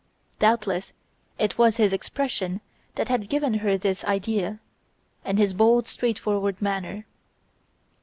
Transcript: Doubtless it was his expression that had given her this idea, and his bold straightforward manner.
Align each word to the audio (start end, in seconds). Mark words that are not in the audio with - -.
Doubtless 0.39 0.93
it 1.37 1.59
was 1.59 1.77
his 1.77 1.93
expression 1.93 2.61
that 2.95 3.07
had 3.07 3.29
given 3.29 3.53
her 3.59 3.77
this 3.77 4.03
idea, 4.05 4.59
and 5.23 5.37
his 5.37 5.53
bold 5.53 5.85
straightforward 5.87 6.59
manner. 6.59 7.05